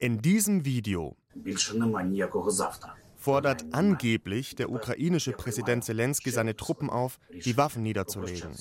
In 0.00 0.22
diesem 0.22 0.64
Video 0.64 1.16
fordert 3.16 3.64
angeblich 3.72 4.54
der 4.54 4.70
ukrainische 4.70 5.32
Präsident 5.32 5.82
Zelensky 5.84 6.30
seine 6.30 6.54
Truppen 6.54 6.88
auf, 6.88 7.18
die 7.32 7.56
Waffen 7.56 7.82
niederzulegen. 7.82 8.54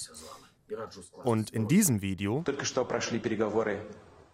Und 1.23 1.51
in 1.51 1.67
diesem 1.67 2.01
Video 2.01 2.43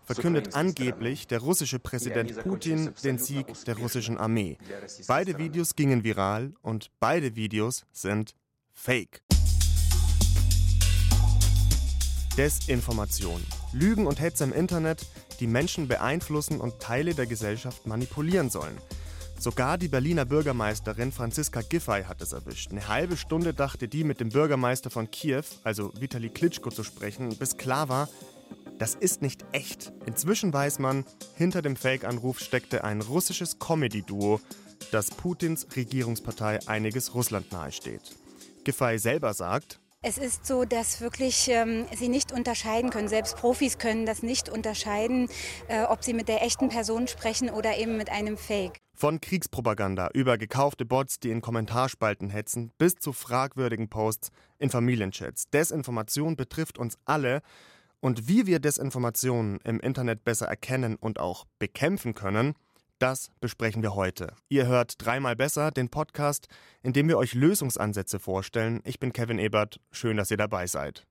verkündet 0.06 0.56
angeblich 0.56 1.28
der 1.28 1.40
russische 1.40 1.80
Präsident 1.80 2.42
Putin 2.42 2.94
den 3.04 3.18
Sieg 3.18 3.48
der 3.66 3.78
russischen 3.78 4.18
Armee. 4.18 4.58
Beide 5.06 5.38
Videos 5.38 5.76
gingen 5.76 6.06
viral 6.06 6.54
und 6.62 6.90
beide 7.02 7.36
Videos 7.36 7.86
sind 7.92 8.34
fake. 8.72 9.22
Desinformation, 12.38 13.46
Lügen 13.74 14.08
und 14.08 14.20
Hetze 14.20 14.44
im 14.46 14.54
Internet, 14.54 15.06
die 15.40 15.48
Menschen 15.48 15.88
beeinflussen 15.88 16.60
und 16.60 16.80
Teile 16.80 17.14
der 17.14 17.26
Gesellschaft 17.26 17.86
manipulieren 17.86 18.50
sollen. 18.50 18.78
Sogar 19.40 19.78
die 19.78 19.90
Berliner 19.90 20.26
Bürgermeisterin 20.26 21.12
Franziska 21.12 21.62
Giffey 21.62 22.04
hat 22.04 22.22
es 22.22 22.32
erwischt. 22.32 22.72
Eine 22.72 22.88
halbe 22.88 23.18
Stunde 23.18 23.54
dachte 23.54 23.88
die 23.88 24.04
mit 24.06 24.22
dem 24.22 24.30
Bürgermeister 24.30 24.90
von 24.90 25.12
Kiew, 25.12 25.44
also 25.64 25.92
Vitali 26.00 26.30
Klitschko, 26.30 26.70
zu 26.70 26.84
sprechen, 26.84 27.36
bis 27.38 27.58
klar 27.58 27.90
war, 27.90 28.08
das 28.80 28.96
ist 28.96 29.22
nicht 29.22 29.44
echt. 29.52 29.92
Inzwischen 30.06 30.54
weiß 30.54 30.80
man, 30.80 31.06
hinter 31.36 31.62
dem 31.62 31.76
Fake-Anruf 31.76 32.40
steckte 32.40 32.84
ein 32.84 33.02
russisches 33.02 33.60
Comedy-Duo, 33.60 34.40
das 34.92 35.12
Putins 35.12 35.68
Regierungspartei 35.76 36.60
einiges 36.68 37.14
Russland 37.14 37.52
nahesteht. 37.52 38.16
Giffey 38.64 38.98
selber 38.98 39.34
sagt, 39.34 39.80
es 40.04 40.18
ist 40.18 40.46
so, 40.46 40.66
dass 40.66 41.00
wirklich 41.00 41.48
ähm, 41.48 41.86
sie 41.96 42.10
nicht 42.10 42.34
unterscheiden 42.34 42.90
können. 42.90 43.08
Selbst 43.08 43.38
Profis 43.38 43.78
können 43.78 44.06
das 44.06 44.22
nicht 44.22 44.50
unterscheiden, 44.50 45.30
äh, 45.70 45.84
ob 45.84 46.04
sie 46.04 46.14
mit 46.14 46.28
der 46.28 46.44
echten 46.44 46.68
Person 46.70 47.08
sprechen 47.08 47.50
oder 47.50 47.78
eben 47.78 47.98
mit 47.98 48.12
einem 48.12 48.38
Fake. 48.38 48.78
Von 48.94 49.22
Kriegspropaganda 49.22 50.10
über 50.14 50.38
gekaufte 50.38 50.86
Bots, 50.86 51.20
die 51.20 51.32
in 51.32 51.42
Kommentarspalten 51.42 52.30
hetzen, 52.30 52.72
bis 52.78 52.96
zu 52.96 53.14
fragwürdigen 53.14 53.90
Posts 53.90 54.30
in 54.60 54.70
Familienchats. 54.70 55.50
Desinformation 55.50 56.36
betrifft 56.36 56.78
uns 56.78 56.98
alle. 57.06 57.42
Und 58.02 58.28
wie 58.28 58.46
wir 58.46 58.60
Desinformationen 58.60 59.62
im 59.64 59.80
Internet 59.80 60.26
besser 60.26 60.48
erkennen 60.48 60.98
und 60.98 61.20
auch 61.20 61.46
bekämpfen 61.58 62.14
können, 62.14 62.56
das 63.04 63.32
besprechen 63.42 63.84
wir 63.84 63.96
heute. 63.96 64.34
Ihr 64.48 64.66
hört 64.66 65.06
dreimal 65.06 65.36
besser 65.36 65.72
den 65.72 65.90
Podcast, 65.90 66.48
in 66.84 66.94
dem 66.94 67.10
wir 67.10 67.18
euch 67.18 67.34
Lösungsansätze 67.34 68.18
vorstellen. 68.18 68.80
Ich 68.86 68.98
bin 68.98 69.12
Kevin 69.12 69.40
Ebert. 69.40 69.82
Schön, 69.92 70.16
dass 70.16 70.32
ihr 70.32 70.38
dabei 70.38 70.68
seid. 70.68 71.06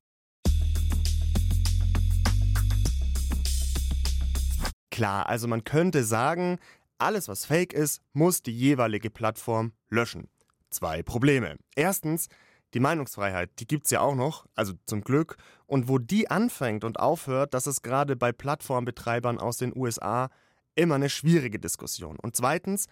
Klar, 4.91 5.29
also 5.29 5.47
man 5.49 5.65
könnte 5.65 6.03
sagen, 6.03 6.59
alles 6.97 7.29
was 7.29 7.45
fake 7.45 7.75
ist, 7.75 8.01
muss 8.15 8.41
die 8.41 8.57
jeweilige 8.57 9.11
Plattform 9.11 9.73
löschen. 9.91 10.31
Zwei 10.71 11.03
Probleme. 11.03 11.59
Erstens, 11.77 12.29
die 12.73 12.81
Meinungsfreiheit, 12.81 13.51
die 13.59 13.67
gibt's 13.67 13.91
ja 13.91 14.01
auch 14.01 14.15
noch, 14.15 14.47
also 14.55 14.73
zum 14.87 15.03
Glück. 15.03 15.37
Und 15.67 15.89
wo 15.89 15.99
die 15.99 16.31
anfängt 16.31 16.85
und 16.85 16.99
aufhört, 16.99 17.53
das 17.53 17.67
ist 17.67 17.83
gerade 17.83 18.17
bei 18.17 18.33
Plattformbetreibern 18.33 19.39
aus 19.39 19.59
den 19.59 19.77
USA 19.77 20.31
immer 20.75 20.97
eine 20.97 21.11
schwierige 21.11 21.59
Diskussion. 21.59 22.19
Und 22.21 22.37
zweitens, 22.37 22.87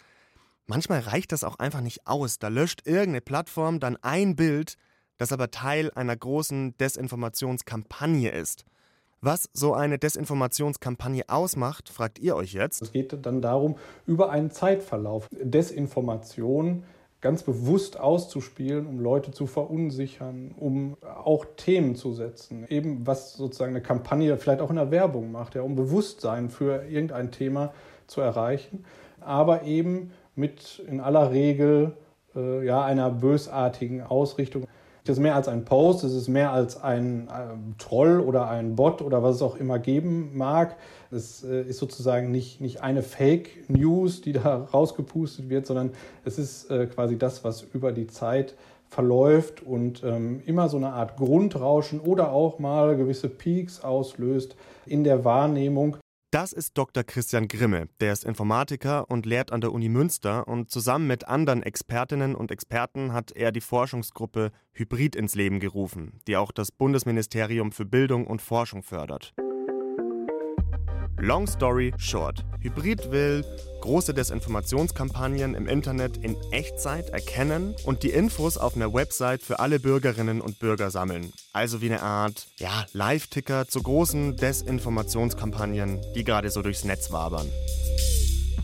manchmal 0.67 1.00
reicht 1.00 1.33
das 1.33 1.45
auch 1.45 1.59
einfach 1.59 1.81
nicht 1.81 2.06
aus. 2.06 2.39
Da 2.39 2.48
löscht 2.48 2.86
irgendeine 2.86 3.20
Plattform 3.20 3.81
dann 3.81 3.97
ein 4.03 4.36
Bild, 4.36 4.77
das 5.19 5.33
aber 5.33 5.50
Teil 5.50 5.91
einer 5.92 6.17
großen 6.17 6.77
Desinformationskampagne 6.78 8.31
ist. 8.31 8.64
Was 9.23 9.51
so 9.53 9.75
eine 9.75 9.98
Desinformationskampagne 9.98 11.25
ausmacht, 11.28 11.91
fragt 11.91 12.19
ihr 12.19 12.36
euch 12.36 12.55
jetzt. 12.55 12.81
Es 12.81 12.92
geht 12.92 13.14
dann 13.27 13.42
darum, 13.42 13.77
über 14.06 14.31
einen 14.31 14.51
Zeitverlauf 14.51 15.28
Desinformation 15.31 16.84
ganz 17.21 17.43
bewusst 17.43 18.01
auszuspielen, 18.01 18.87
um 18.87 18.99
Leute 18.99 19.31
zu 19.31 19.47
verunsichern, 19.47 20.55
um 20.59 20.97
auch 21.03 21.45
Themen 21.57 21.95
zu 21.95 22.13
setzen. 22.13 22.67
Eben 22.69 23.07
was 23.07 23.35
sozusagen 23.35 23.73
eine 23.73 23.83
Kampagne 23.83 24.36
vielleicht 24.39 24.61
auch 24.61 24.70
in 24.70 24.77
der 24.77 24.91
Werbung 24.91 25.30
macht, 25.30 25.55
ja, 25.55 25.63
um 25.63 25.77
Bewusstsein 25.77 26.48
für 26.48 26.85
irgendein 26.89 27.30
Thema 27.30 27.73
zu 28.07 28.20
erreichen, 28.20 28.85
aber 29.20 29.64
eben 29.64 30.13
mit 30.35 30.83
in 30.89 31.01
aller 31.01 31.30
Regel 31.30 31.92
äh, 32.35 32.64
ja, 32.64 32.85
einer 32.85 33.11
bösartigen 33.11 34.03
Ausrichtung. 34.03 34.67
Das 35.05 35.16
ist 35.16 35.22
mehr 35.22 35.34
als 35.34 35.48
ein 35.48 35.64
Post, 35.64 36.05
es 36.05 36.14
ist 36.14 36.28
mehr 36.28 36.52
als 36.52 36.80
ein 36.83 37.28
äh, 37.28 37.78
Troll 37.78 38.20
oder 38.20 38.48
ein 38.48 38.77
Bot 38.77 39.02
oder 39.02 39.22
was 39.22 39.36
es 39.36 39.42
auch 39.42 39.56
immer 39.56 39.78
geben 39.78 40.36
mag. 40.36 40.77
Es 41.11 41.42
äh, 41.42 41.62
ist 41.62 41.78
sozusagen 41.78 42.30
nicht, 42.30 42.61
nicht 42.61 42.83
eine 42.83 43.02
Fake 43.02 43.68
News, 43.68 44.20
die 44.20 44.33
da 44.33 44.56
rausgepustet 44.74 45.48
wird, 45.48 45.66
sondern 45.66 45.92
es 46.24 46.38
ist 46.38 46.70
äh, 46.70 46.86
quasi 46.86 47.16
das, 47.16 47.44
was 47.44 47.62
über 47.62 47.92
die 47.92 48.06
Zeit 48.06 48.55
verläuft 48.88 49.62
und 49.62 50.02
ähm, 50.02 50.42
immer 50.46 50.68
so 50.68 50.77
eine 50.77 50.92
Art 50.92 51.17
Grundrauschen 51.17 52.00
oder 52.00 52.32
auch 52.32 52.58
mal 52.58 52.96
gewisse 52.96 53.28
Peaks 53.28 53.82
auslöst 53.82 54.56
in 54.84 55.05
der 55.05 55.24
Wahrnehmung. 55.24 55.96
Das 56.33 56.52
ist 56.52 56.79
Dr. 56.79 57.02
Christian 57.02 57.48
Grimme. 57.48 57.89
Der 57.98 58.13
ist 58.13 58.24
Informatiker 58.24 59.11
und 59.11 59.27
lehrt 59.27 59.51
an 59.51 59.61
der 59.61 59.73
Uni 59.73 59.89
Münster 59.89 60.46
und 60.46 60.70
zusammen 60.70 61.08
mit 61.08 61.27
anderen 61.27 61.64
Expertinnen 61.64 62.36
und 62.36 62.52
Experten 62.52 63.13
hat 63.13 63.33
er 63.33 63.51
die 63.51 63.61
Forschungsgruppe 63.61 64.52
Hybrid 64.73 65.17
ins 65.17 65.35
Leben 65.35 65.58
gerufen, 65.58 66.20
die 66.29 66.36
auch 66.36 66.52
das 66.52 66.70
Bundesministerium 66.70 67.73
für 67.73 67.85
Bildung 67.85 68.29
und 68.29 68.42
Forschung 68.42 68.85
fördert. 68.85 69.35
Long 71.23 71.47
story 71.47 71.92
short. 71.98 72.42
Hybrid 72.63 73.13
will 73.13 73.45
große 73.83 74.14
Desinformationskampagnen 74.14 75.55
im 75.55 75.69
Internet 75.69 76.17
in 76.17 76.35
Echtzeit 76.51 77.11
erkennen 77.11 77.75
und 77.85 78.03
die 78.03 78.08
Infos 78.08 78.57
auf 78.57 78.75
einer 78.75 78.95
Website 78.95 79.42
für 79.42 79.61
alle 79.61 79.80
Bürgerinnen 79.80 80.41
und 80.41 80.59
Bürger 80.59 80.91
sammeln. 80.91 81.30
Also 81.53 81.83
wie 81.83 81.91
eine 81.91 82.01
Art, 82.01 82.47
ja, 82.57 82.86
Live-Ticker 82.95 83.69
zu 83.69 83.83
großen 83.83 84.36
Desinformationskampagnen, 84.36 86.01
die 86.14 86.25
gerade 86.25 86.48
so 86.48 86.63
durchs 86.63 86.85
Netz 86.85 87.13
wabern. 87.13 87.48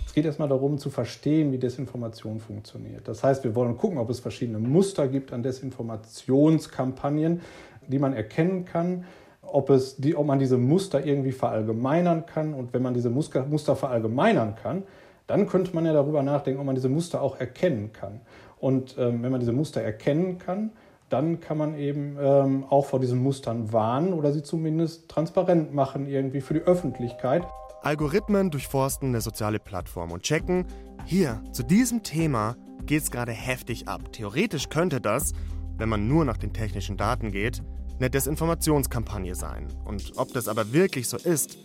Es 0.06 0.14
geht 0.14 0.24
erstmal 0.24 0.48
darum 0.48 0.78
zu 0.78 0.88
verstehen, 0.88 1.52
wie 1.52 1.58
Desinformation 1.58 2.40
funktioniert. 2.40 3.06
Das 3.06 3.22
heißt, 3.22 3.44
wir 3.44 3.54
wollen 3.54 3.76
gucken, 3.76 3.98
ob 3.98 4.08
es 4.08 4.20
verschiedene 4.20 4.58
Muster 4.58 5.08
gibt 5.08 5.34
an 5.34 5.42
Desinformationskampagnen, 5.42 7.42
die 7.86 7.98
man 7.98 8.14
erkennen 8.14 8.64
kann 8.64 9.04
ob, 9.50 9.70
es 9.70 9.96
die, 9.96 10.16
ob 10.16 10.26
man 10.26 10.38
diese 10.38 10.58
Muster 10.58 11.04
irgendwie 11.04 11.32
verallgemeinern 11.32 12.26
kann. 12.26 12.54
Und 12.54 12.72
wenn 12.72 12.82
man 12.82 12.94
diese 12.94 13.10
Muster, 13.10 13.44
Muster 13.46 13.76
verallgemeinern 13.76 14.54
kann, 14.54 14.82
dann 15.26 15.48
könnte 15.48 15.74
man 15.74 15.84
ja 15.84 15.92
darüber 15.92 16.22
nachdenken, 16.22 16.60
ob 16.60 16.66
man 16.66 16.74
diese 16.74 16.88
Muster 16.88 17.22
auch 17.22 17.38
erkennen 17.38 17.92
kann. 17.92 18.20
Und 18.58 18.96
ähm, 18.98 19.22
wenn 19.22 19.30
man 19.30 19.40
diese 19.40 19.52
Muster 19.52 19.82
erkennen 19.82 20.38
kann, 20.38 20.70
dann 21.08 21.40
kann 21.40 21.58
man 21.58 21.78
eben 21.78 22.16
ähm, 22.20 22.64
auch 22.68 22.86
vor 22.86 23.00
diesen 23.00 23.22
Mustern 23.22 23.72
warnen 23.72 24.12
oder 24.12 24.32
sie 24.32 24.42
zumindest 24.42 25.08
transparent 25.08 25.72
machen, 25.72 26.06
irgendwie 26.06 26.40
für 26.40 26.54
die 26.54 26.60
Öffentlichkeit. 26.60 27.44
Algorithmen 27.82 28.50
durchforsten 28.50 29.10
eine 29.10 29.20
soziale 29.20 29.60
Plattform 29.60 30.10
und 30.10 30.22
checken, 30.22 30.66
hier, 31.04 31.40
zu 31.52 31.62
diesem 31.62 32.02
Thema 32.02 32.56
geht 32.84 33.02
es 33.02 33.10
gerade 33.12 33.30
heftig 33.30 33.86
ab. 33.86 34.12
Theoretisch 34.12 34.68
könnte 34.68 35.00
das, 35.00 35.32
wenn 35.78 35.88
man 35.88 36.08
nur 36.08 36.24
nach 36.24 36.36
den 36.36 36.52
technischen 36.52 36.96
Daten 36.96 37.30
geht, 37.30 37.62
eine 37.98 38.10
Desinformationskampagne 38.10 39.34
sein. 39.34 39.68
Und 39.84 40.12
ob 40.16 40.32
das 40.32 40.48
aber 40.48 40.72
wirklich 40.72 41.08
so 41.08 41.16
ist, 41.16 41.56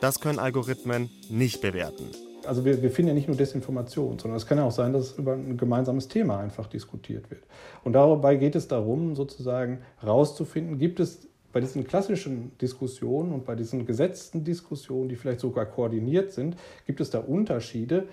das 0.00 0.20
können 0.20 0.38
Algorithmen 0.38 1.10
nicht 1.28 1.60
bewerten. 1.60 2.10
Also 2.46 2.64
wir, 2.64 2.80
wir 2.80 2.90
finden 2.90 3.08
ja 3.08 3.14
nicht 3.14 3.28
nur 3.28 3.36
Desinformation, 3.36 4.18
sondern 4.18 4.36
es 4.36 4.46
kann 4.46 4.58
ja 4.58 4.64
auch 4.64 4.72
sein, 4.72 4.92
dass 4.92 5.12
über 5.18 5.34
ein 5.34 5.58
gemeinsames 5.58 6.08
Thema 6.08 6.38
einfach 6.38 6.66
diskutiert 6.66 7.30
wird. 7.30 7.42
Und 7.84 7.92
dabei 7.92 8.36
geht 8.36 8.56
es 8.56 8.66
darum, 8.66 9.14
sozusagen 9.14 9.80
herauszufinden, 9.98 10.78
gibt 10.78 11.00
es 11.00 11.28
bei 11.52 11.60
diesen 11.60 11.86
klassischen 11.86 12.56
Diskussionen 12.58 13.32
und 13.32 13.44
bei 13.44 13.56
diesen 13.56 13.84
gesetzten 13.84 14.44
Diskussionen, 14.44 15.08
die 15.08 15.16
vielleicht 15.16 15.40
sogar 15.40 15.66
koordiniert 15.66 16.32
sind, 16.32 16.56
gibt 16.86 17.00
es 17.00 17.10
da 17.10 17.18
Unterschiede 17.18 18.06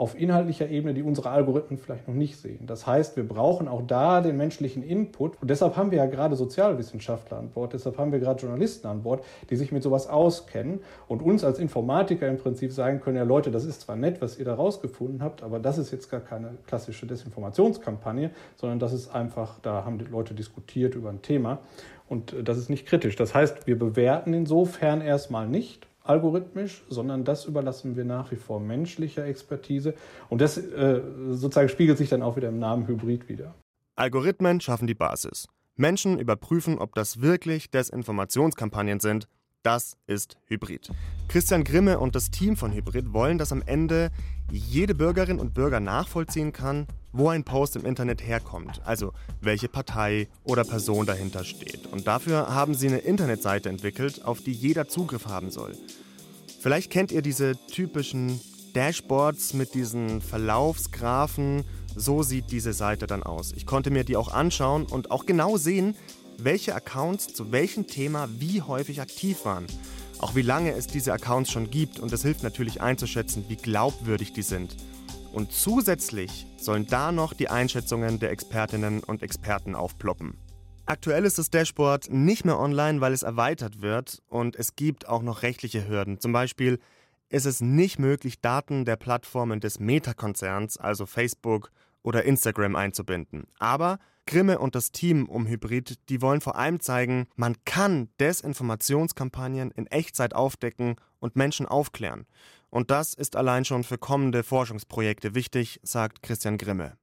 auf 0.00 0.18
inhaltlicher 0.18 0.66
Ebene, 0.70 0.94
die 0.94 1.02
unsere 1.02 1.28
Algorithmen 1.28 1.78
vielleicht 1.78 2.08
noch 2.08 2.14
nicht 2.14 2.38
sehen. 2.38 2.66
Das 2.66 2.86
heißt, 2.86 3.18
wir 3.18 3.28
brauchen 3.28 3.68
auch 3.68 3.82
da 3.86 4.22
den 4.22 4.38
menschlichen 4.38 4.82
Input. 4.82 5.34
Und 5.42 5.50
deshalb 5.50 5.76
haben 5.76 5.90
wir 5.90 5.98
ja 5.98 6.06
gerade 6.06 6.36
Sozialwissenschaftler 6.36 7.36
an 7.36 7.50
Bord, 7.50 7.74
deshalb 7.74 7.98
haben 7.98 8.10
wir 8.10 8.18
gerade 8.18 8.40
Journalisten 8.40 8.86
an 8.86 9.02
Bord, 9.02 9.22
die 9.50 9.56
sich 9.56 9.72
mit 9.72 9.82
sowas 9.82 10.06
auskennen 10.06 10.80
und 11.06 11.20
uns 11.20 11.44
als 11.44 11.58
Informatiker 11.58 12.26
im 12.28 12.38
Prinzip 12.38 12.72
sagen 12.72 13.02
können, 13.02 13.18
ja 13.18 13.24
Leute, 13.24 13.50
das 13.50 13.66
ist 13.66 13.82
zwar 13.82 13.96
nett, 13.96 14.22
was 14.22 14.38
ihr 14.38 14.46
da 14.46 14.54
rausgefunden 14.54 15.22
habt, 15.22 15.42
aber 15.42 15.58
das 15.58 15.76
ist 15.76 15.90
jetzt 15.90 16.10
gar 16.10 16.20
keine 16.20 16.52
klassische 16.66 17.06
Desinformationskampagne, 17.06 18.30
sondern 18.56 18.78
das 18.78 18.94
ist 18.94 19.14
einfach, 19.14 19.58
da 19.60 19.84
haben 19.84 19.98
die 19.98 20.06
Leute 20.06 20.32
diskutiert 20.32 20.94
über 20.94 21.10
ein 21.10 21.20
Thema 21.20 21.58
und 22.08 22.34
das 22.42 22.56
ist 22.56 22.70
nicht 22.70 22.86
kritisch. 22.86 23.16
Das 23.16 23.34
heißt, 23.34 23.66
wir 23.66 23.78
bewerten 23.78 24.32
insofern 24.32 25.02
erstmal 25.02 25.46
nicht, 25.46 25.89
algorithmisch, 26.10 26.82
sondern 26.88 27.24
das 27.24 27.44
überlassen 27.44 27.96
wir 27.96 28.04
nach 28.04 28.30
wie 28.32 28.36
vor 28.36 28.60
menschlicher 28.60 29.24
Expertise. 29.24 29.94
Und 30.28 30.40
das 30.40 30.58
äh, 30.58 31.00
sozusagen 31.30 31.68
spiegelt 31.68 31.98
sich 31.98 32.08
dann 32.08 32.22
auch 32.22 32.36
wieder 32.36 32.48
im 32.48 32.58
Namen 32.58 32.86
Hybrid 32.86 33.28
wieder. 33.28 33.54
Algorithmen 33.96 34.60
schaffen 34.60 34.86
die 34.86 34.94
Basis. 34.94 35.46
Menschen 35.76 36.18
überprüfen, 36.18 36.78
ob 36.78 36.94
das 36.94 37.22
wirklich 37.22 37.70
Desinformationskampagnen 37.70 39.00
sind, 39.00 39.28
Das 39.62 39.98
ist 40.06 40.38
Hybrid. 40.46 40.90
Christian 41.28 41.64
Grimme 41.64 41.98
und 41.98 42.14
das 42.14 42.30
Team 42.30 42.56
von 42.56 42.72
Hybrid 42.72 43.12
wollen, 43.12 43.36
dass 43.36 43.52
am 43.52 43.60
Ende 43.60 44.10
jede 44.50 44.94
Bürgerin 44.94 45.38
und 45.38 45.52
Bürger 45.52 45.80
nachvollziehen 45.80 46.54
kann, 46.54 46.86
wo 47.12 47.28
ein 47.28 47.44
Post 47.44 47.76
im 47.76 47.84
Internet 47.84 48.26
herkommt, 48.26 48.80
also 48.86 49.12
welche 49.42 49.68
Partei 49.68 50.28
oder 50.44 50.64
Person 50.64 51.04
dahinter 51.04 51.44
steht. 51.44 51.86
Und 51.88 52.06
dafür 52.06 52.54
haben 52.54 52.72
sie 52.72 52.88
eine 52.88 52.98
Internetseite 52.98 53.68
entwickelt, 53.68 54.24
auf 54.24 54.40
die 54.40 54.52
jeder 54.52 54.88
Zugriff 54.88 55.26
haben 55.26 55.50
soll. 55.50 55.76
Vielleicht 56.60 56.90
kennt 56.90 57.12
ihr 57.12 57.20
diese 57.20 57.54
typischen 57.66 58.40
Dashboards 58.72 59.52
mit 59.52 59.74
diesen 59.74 60.22
Verlaufsgraphen. 60.22 61.64
So 61.94 62.22
sieht 62.22 62.50
diese 62.50 62.72
Seite 62.72 63.06
dann 63.06 63.22
aus. 63.22 63.52
Ich 63.52 63.66
konnte 63.66 63.90
mir 63.90 64.04
die 64.04 64.16
auch 64.16 64.32
anschauen 64.32 64.86
und 64.86 65.10
auch 65.10 65.26
genau 65.26 65.58
sehen, 65.58 65.96
welche 66.44 66.74
Accounts 66.74 67.28
zu 67.28 67.52
welchem 67.52 67.86
Thema 67.86 68.28
wie 68.38 68.62
häufig 68.62 69.00
aktiv 69.00 69.44
waren. 69.44 69.66
Auch 70.18 70.34
wie 70.34 70.42
lange 70.42 70.72
es 70.72 70.86
diese 70.86 71.12
Accounts 71.12 71.50
schon 71.50 71.70
gibt 71.70 71.98
und 71.98 72.12
es 72.12 72.22
hilft 72.22 72.42
natürlich 72.42 72.80
einzuschätzen, 72.80 73.44
wie 73.48 73.56
glaubwürdig 73.56 74.32
die 74.32 74.42
sind. 74.42 74.76
Und 75.32 75.52
zusätzlich 75.52 76.46
sollen 76.58 76.86
da 76.86 77.12
noch 77.12 77.32
die 77.32 77.48
Einschätzungen 77.48 78.18
der 78.18 78.30
Expertinnen 78.30 79.02
und 79.02 79.22
Experten 79.22 79.74
aufploppen. 79.74 80.36
Aktuell 80.86 81.24
ist 81.24 81.38
das 81.38 81.50
Dashboard 81.50 82.10
nicht 82.10 82.44
mehr 82.44 82.58
online, 82.58 83.00
weil 83.00 83.12
es 83.12 83.22
erweitert 83.22 83.80
wird 83.80 84.22
und 84.28 84.56
es 84.56 84.74
gibt 84.74 85.08
auch 85.08 85.22
noch 85.22 85.42
rechtliche 85.42 85.88
Hürden. 85.88 86.18
Zum 86.18 86.32
Beispiel 86.32 86.80
ist 87.28 87.46
es 87.46 87.60
nicht 87.60 88.00
möglich, 88.00 88.40
Daten 88.40 88.84
der 88.84 88.96
Plattformen 88.96 89.60
des 89.60 89.78
Meta-Konzerns, 89.78 90.78
also 90.78 91.06
Facebook 91.06 91.70
oder 92.02 92.24
Instagram, 92.24 92.74
einzubinden. 92.74 93.44
Aber 93.60 94.00
Grimme 94.30 94.60
und 94.60 94.76
das 94.76 94.92
Team 94.92 95.28
um 95.28 95.48
Hybrid, 95.48 96.08
die 96.08 96.22
wollen 96.22 96.40
vor 96.40 96.54
allem 96.54 96.78
zeigen, 96.78 97.26
man 97.34 97.56
kann 97.64 98.10
Desinformationskampagnen 98.20 99.72
in 99.72 99.88
Echtzeit 99.88 100.34
aufdecken 100.34 100.94
und 101.18 101.34
Menschen 101.34 101.66
aufklären. 101.66 102.26
Und 102.70 102.92
das 102.92 103.12
ist 103.12 103.34
allein 103.34 103.64
schon 103.64 103.82
für 103.82 103.98
kommende 103.98 104.44
Forschungsprojekte 104.44 105.34
wichtig, 105.34 105.80
sagt 105.82 106.22
Christian 106.22 106.58
Grimme. 106.58 106.96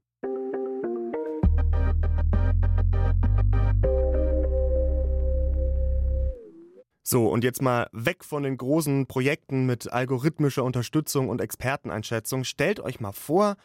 So, 7.04 7.28
und 7.28 7.44
jetzt 7.44 7.62
mal 7.62 7.90
weg 7.92 8.24
von 8.24 8.44
den 8.44 8.56
großen 8.56 9.06
Projekten 9.06 9.66
mit 9.66 9.92
algorithmischer 9.92 10.64
Unterstützung 10.64 11.28
und 11.28 11.42
Experteneinschätzung. 11.42 12.46
Stellt 12.46 12.80
euch 12.80 13.02
mal 13.02 13.12
vor, 13.12 13.58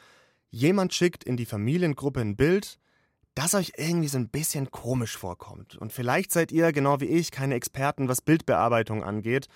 jemand 0.51 0.95
schickt 0.95 1.23
in 1.23 1.37
die 1.37 1.47
Familiengruppe 1.47 2.21
ein 2.21 2.35
Bild, 2.35 2.81
das 3.35 3.55
euch 3.55 3.73
irgendwie 3.77 4.09
so 4.09 4.19
ein 4.19 4.29
bisschen 4.29 4.71
komisch 4.71 5.17
vorkommt. 5.17 5.77
Und 5.77 5.93
vielleicht 5.93 6.33
seid 6.33 6.53
ihr, 6.53 6.73
genau 6.73 7.01
wie 7.01 7.07
ich, 7.07 7.31
keine 7.31 7.55
Experten, 7.55 8.09
was 8.09 8.21
Bildbearbeitung 8.21 9.03
angeht. 9.03 9.47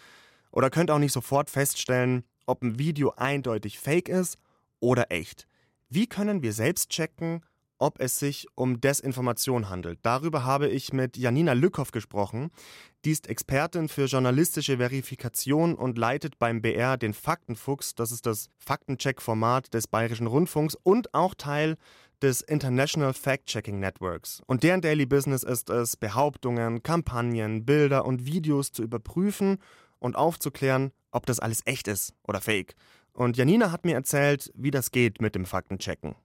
Oder 0.51 0.71
könnt 0.71 0.91
auch 0.91 0.99
nicht 0.99 1.13
sofort 1.13 1.51
feststellen, 1.51 2.25
ob 2.47 2.63
ein 2.63 2.79
Video 2.79 3.13
eindeutig 3.17 3.79
fake 3.79 4.09
ist 4.09 4.39
oder 4.81 5.11
echt. 5.11 5.47
Wie 5.89 6.07
können 6.07 6.43
wir 6.43 6.53
selbst 6.53 6.91
checken, 6.91 7.45
ob 7.79 8.01
es 8.01 8.19
sich 8.19 8.47
um 8.55 8.81
Desinformation 8.81 9.69
handelt? 9.69 9.99
Darüber 10.03 10.45
habe 10.45 10.69
ich 10.69 10.93
mit 10.93 11.17
Janina 11.17 11.53
Lückhoff 11.53 11.91
gesprochen. 11.91 12.51
Die 13.05 13.13
ist 13.13 13.29
Expertin 13.29 13.89
für 13.89 14.07
journalistische 14.07 14.79
Verifikation 14.79 15.75
und 15.75 15.99
leitet 15.99 16.39
beim 16.39 16.63
BR 16.63 16.97
den 16.97 17.13
Faktenfuchs. 17.13 17.95
Das 17.95 18.11
ist 18.11 18.27
das 18.27 18.49
Faktencheck-Format 18.57 19.75
des 19.75 19.87
Bayerischen 19.87 20.27
Rundfunks 20.27 20.77
und 20.83 21.15
auch 21.15 21.35
Teil 21.35 21.77
des 22.23 22.41
International 22.41 23.13
Fact-Checking 23.13 23.79
Networks. 23.79 24.43
Und 24.47 24.63
deren 24.63 24.81
Daily 24.81 25.07
Business 25.07 25.43
ist 25.43 25.71
es, 25.71 25.97
Behauptungen, 25.97 26.83
Kampagnen, 26.83 27.65
Bilder 27.65 28.05
und 28.05 28.27
Videos 28.27 28.73
zu 28.73 28.83
überprüfen 28.83 29.59
und 29.99 30.17
aufzuklären, 30.17 30.93
ob 31.11 31.27
das 31.27 31.41
alles 31.41 31.63
echt 31.67 31.89
ist 31.89 32.15
oder 32.27 32.41
fake. 32.41 32.75
Und 33.13 33.37
Janina 33.37 33.73
hat 33.73 33.85
mir 33.85 33.95
erzählt, 33.95 34.53
wie 34.55 34.71
das 34.71 34.91
geht 34.91 35.21
mit 35.21 35.35
dem 35.35 35.47
Faktenchecken. 35.47 36.17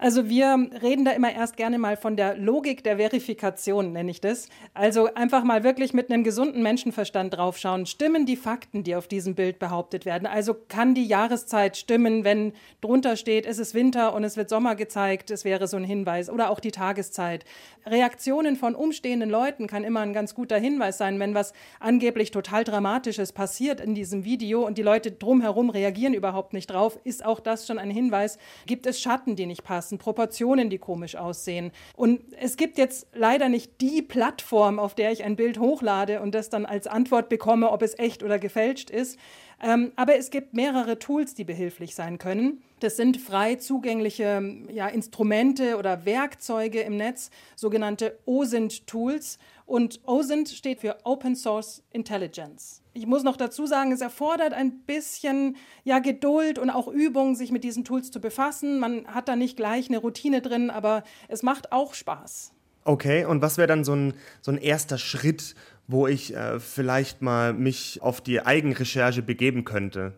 Also 0.00 0.28
wir 0.28 0.70
reden 0.80 1.04
da 1.04 1.10
immer 1.10 1.32
erst 1.32 1.56
gerne 1.56 1.76
mal 1.76 1.96
von 1.96 2.14
der 2.14 2.36
Logik 2.36 2.84
der 2.84 2.98
Verifikation, 2.98 3.92
nenne 3.92 4.12
ich 4.12 4.20
das. 4.20 4.48
Also 4.72 5.12
einfach 5.14 5.42
mal 5.42 5.64
wirklich 5.64 5.92
mit 5.92 6.08
einem 6.08 6.22
gesunden 6.22 6.62
Menschenverstand 6.62 7.36
draufschauen. 7.36 7.84
Stimmen 7.84 8.24
die 8.24 8.36
Fakten, 8.36 8.84
die 8.84 8.94
auf 8.94 9.08
diesem 9.08 9.34
Bild 9.34 9.58
behauptet 9.58 10.06
werden? 10.06 10.26
Also 10.26 10.54
kann 10.54 10.94
die 10.94 11.04
Jahreszeit 11.04 11.76
stimmen, 11.76 12.22
wenn 12.22 12.52
drunter 12.80 13.16
steht, 13.16 13.44
es 13.44 13.58
ist 13.58 13.74
Winter 13.74 14.14
und 14.14 14.22
es 14.22 14.36
wird 14.36 14.50
Sommer 14.50 14.76
gezeigt, 14.76 15.32
es 15.32 15.44
wäre 15.44 15.66
so 15.66 15.76
ein 15.76 15.82
Hinweis. 15.82 16.30
Oder 16.30 16.50
auch 16.50 16.60
die 16.60 16.70
Tageszeit. 16.70 17.44
Reaktionen 17.84 18.54
von 18.54 18.76
umstehenden 18.76 19.30
Leuten 19.30 19.66
kann 19.66 19.82
immer 19.82 20.00
ein 20.00 20.12
ganz 20.12 20.32
guter 20.36 20.58
Hinweis 20.58 20.96
sein, 20.96 21.18
wenn 21.18 21.34
was 21.34 21.52
angeblich 21.80 22.30
total 22.30 22.62
Dramatisches 22.62 23.32
passiert 23.32 23.80
in 23.80 23.96
diesem 23.96 24.24
Video 24.24 24.64
und 24.64 24.78
die 24.78 24.82
Leute 24.82 25.10
drumherum 25.10 25.70
reagieren 25.70 26.14
überhaupt 26.14 26.52
nicht 26.52 26.68
drauf, 26.68 27.00
ist 27.02 27.24
auch 27.24 27.40
das 27.40 27.66
schon 27.66 27.80
ein 27.80 27.90
Hinweis. 27.90 28.38
Gibt 28.66 28.86
es 28.86 29.00
Schatten, 29.00 29.34
die 29.34 29.46
nicht 29.46 29.64
passen? 29.64 29.87
Passen, 29.88 29.98
Proportionen, 29.98 30.70
die 30.70 30.78
komisch 30.78 31.16
aussehen. 31.16 31.72
Und 31.96 32.20
es 32.40 32.56
gibt 32.56 32.78
jetzt 32.78 33.06
leider 33.14 33.48
nicht 33.48 33.80
die 33.80 34.02
Plattform, 34.02 34.78
auf 34.78 34.94
der 34.94 35.12
ich 35.12 35.24
ein 35.24 35.36
Bild 35.36 35.58
hochlade 35.58 36.20
und 36.20 36.34
das 36.34 36.50
dann 36.50 36.66
als 36.66 36.86
Antwort 36.86 37.28
bekomme, 37.28 37.70
ob 37.70 37.82
es 37.82 37.98
echt 37.98 38.22
oder 38.22 38.38
gefälscht 38.38 38.90
ist. 38.90 39.18
Ähm, 39.60 39.92
aber 39.96 40.16
es 40.16 40.30
gibt 40.30 40.54
mehrere 40.54 40.98
Tools, 40.98 41.34
die 41.34 41.44
behilflich 41.44 41.94
sein 41.94 42.18
können. 42.18 42.62
Das 42.80 42.96
sind 42.96 43.16
frei 43.16 43.56
zugängliche 43.56 44.40
ja, 44.72 44.86
Instrumente 44.86 45.76
oder 45.78 46.04
Werkzeuge 46.04 46.80
im 46.80 46.96
Netz, 46.96 47.30
sogenannte 47.56 48.18
OSINT-Tools. 48.26 49.38
Und 49.66 50.00
OSINT 50.06 50.48
steht 50.48 50.80
für 50.80 50.98
Open 51.04 51.34
Source 51.34 51.82
Intelligence. 51.92 52.82
Ich 52.98 53.06
muss 53.06 53.22
noch 53.22 53.36
dazu 53.36 53.64
sagen, 53.64 53.92
es 53.92 54.00
erfordert 54.00 54.52
ein 54.52 54.80
bisschen 54.80 55.54
ja, 55.84 56.00
Geduld 56.00 56.58
und 56.58 56.68
auch 56.68 56.88
Übung, 56.88 57.36
sich 57.36 57.52
mit 57.52 57.62
diesen 57.62 57.84
Tools 57.84 58.10
zu 58.10 58.20
befassen. 58.20 58.80
Man 58.80 59.06
hat 59.06 59.28
da 59.28 59.36
nicht 59.36 59.56
gleich 59.56 59.88
eine 59.88 59.98
Routine 59.98 60.42
drin, 60.42 60.68
aber 60.68 61.04
es 61.28 61.44
macht 61.44 61.70
auch 61.70 61.94
Spaß. 61.94 62.52
Okay, 62.82 63.24
und 63.24 63.40
was 63.40 63.56
wäre 63.56 63.68
dann 63.68 63.84
so 63.84 63.94
ein, 63.94 64.14
so 64.40 64.50
ein 64.50 64.58
erster 64.58 64.98
Schritt, 64.98 65.54
wo 65.86 66.08
ich 66.08 66.34
äh, 66.34 66.58
vielleicht 66.58 67.22
mal 67.22 67.52
mich 67.52 68.02
auf 68.02 68.20
die 68.20 68.40
Eigenrecherche 68.44 69.22
begeben 69.22 69.64
könnte? 69.64 70.14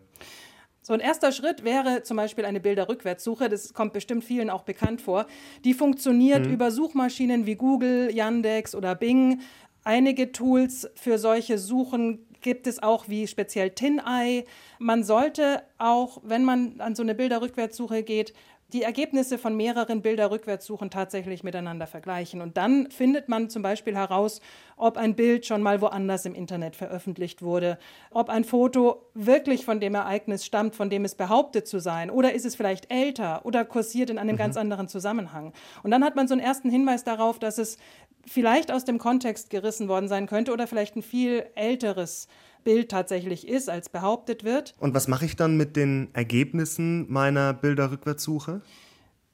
So 0.81 0.93
ein 0.93 0.99
erster 0.99 1.31
Schritt 1.31 1.63
wäre 1.63 2.01
zum 2.01 2.17
Beispiel 2.17 2.45
eine 2.45 2.59
Bilderrückwärtssuche. 2.59 3.47
Das 3.47 3.75
kommt 3.75 3.93
bestimmt 3.93 4.23
vielen 4.23 4.49
auch 4.49 4.63
bekannt 4.63 5.01
vor. 5.01 5.27
Die 5.65 5.75
funktioniert 5.75 6.47
mhm. 6.47 6.53
über 6.53 6.71
Suchmaschinen 6.71 7.45
wie 7.45 7.55
Google, 7.55 8.09
Yandex 8.11 8.73
oder 8.73 8.95
Bing. 8.95 9.41
Einige 9.83 10.31
Tools 10.31 10.89
für 10.95 11.19
solche 11.19 11.59
Suchen 11.59 12.25
gibt 12.41 12.67
es 12.67 12.81
auch 12.81 13.07
wie 13.07 13.27
speziell 13.27 13.71
TinEye. 13.71 14.45
Man 14.79 15.03
sollte 15.03 15.63
auch, 15.77 16.19
wenn 16.23 16.43
man 16.43 16.79
an 16.79 16.95
so 16.95 17.03
eine 17.03 17.15
Bilderrückwärtssuche 17.15 18.03
geht, 18.03 18.33
die 18.73 18.83
Ergebnisse 18.83 19.37
von 19.37 19.55
mehreren 19.57 20.01
Bilderrückwärtssuchen 20.01 20.89
tatsächlich 20.89 21.43
miteinander 21.43 21.87
vergleichen. 21.87 22.41
Und 22.41 22.55
dann 22.57 22.89
findet 22.89 23.27
man 23.27 23.49
zum 23.49 23.61
Beispiel 23.61 23.95
heraus, 23.95 24.39
ob 24.77 24.97
ein 24.97 25.15
Bild 25.15 25.45
schon 25.45 25.61
mal 25.61 25.81
woanders 25.81 26.25
im 26.25 26.33
Internet 26.33 26.75
veröffentlicht 26.75 27.41
wurde, 27.41 27.77
ob 28.11 28.29
ein 28.29 28.43
Foto 28.43 29.09
wirklich 29.13 29.65
von 29.65 29.79
dem 29.79 29.93
Ereignis 29.95 30.45
stammt, 30.45 30.75
von 30.75 30.89
dem 30.89 31.03
es 31.03 31.15
behauptet 31.15 31.67
zu 31.67 31.79
sein, 31.79 32.09
oder 32.09 32.33
ist 32.33 32.45
es 32.45 32.55
vielleicht 32.55 32.91
älter 32.91 33.45
oder 33.45 33.65
kursiert 33.65 34.09
in 34.09 34.17
einem 34.17 34.35
mhm. 34.35 34.39
ganz 34.39 34.57
anderen 34.57 34.87
Zusammenhang. 34.87 35.53
Und 35.83 35.91
dann 35.91 36.03
hat 36.03 36.15
man 36.15 36.27
so 36.27 36.33
einen 36.33 36.41
ersten 36.41 36.69
Hinweis 36.69 37.03
darauf, 37.03 37.39
dass 37.39 37.57
es 37.57 37.77
vielleicht 38.25 38.71
aus 38.71 38.85
dem 38.85 38.97
Kontext 38.97 39.49
gerissen 39.49 39.87
worden 39.87 40.07
sein 40.07 40.27
könnte 40.27 40.53
oder 40.53 40.67
vielleicht 40.67 40.95
ein 40.95 41.01
viel 41.01 41.45
älteres 41.55 42.27
Bild 42.63 42.89
tatsächlich 42.89 43.47
ist, 43.47 43.69
als 43.69 43.89
behauptet 43.89 44.43
wird. 44.43 44.75
Und 44.79 44.93
was 44.93 45.07
mache 45.07 45.25
ich 45.25 45.35
dann 45.35 45.57
mit 45.57 45.75
den 45.75 46.09
Ergebnissen 46.13 47.11
meiner 47.11 47.53
Bilderrückwärtssuche? 47.53 48.61